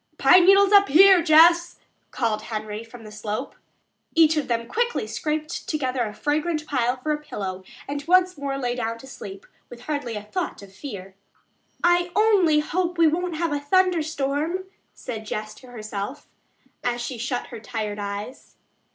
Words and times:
"Pine 0.17 0.47
needles 0.47 0.71
up 0.71 0.87
here, 0.89 1.21
Jess," 1.21 1.75
called 2.09 2.41
Henry 2.41 2.83
from 2.83 3.03
the 3.03 3.11
slope. 3.11 3.55
Each 4.15 4.35
of 4.35 4.47
them 4.47 4.65
quickly 4.65 5.05
scraped 5.05 5.69
together 5.69 6.01
a 6.05 6.11
fragrant 6.15 6.65
pile 6.65 6.97
for 6.97 7.11
a 7.11 7.21
pillow 7.21 7.63
and 7.87 8.03
once 8.07 8.35
more 8.35 8.57
lay 8.57 8.73
down 8.73 8.97
to 8.97 9.05
sleep, 9.05 9.45
with 9.69 9.81
hardly 9.81 10.15
a 10.15 10.23
thought 10.23 10.63
of 10.63 10.73
fear. 10.73 11.13
"I 11.83 12.09
only 12.15 12.61
hope 12.61 12.97
we 12.97 13.05
won't 13.05 13.35
have 13.35 13.53
a 13.53 13.59
thunderstorm," 13.59 14.63
said 14.95 15.27
Jess 15.27 15.53
to 15.53 15.67
herself, 15.67 16.27
as 16.83 16.99
she 16.99 17.19
shut 17.19 17.49
her 17.53 17.59
tired 17.59 17.99
eyes. 17.99 18.55